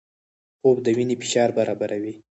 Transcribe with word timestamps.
خوب 0.59 0.77
د 0.85 0.87
وینې 0.97 1.15
فشار 1.21 1.49
برابروي 1.57 2.13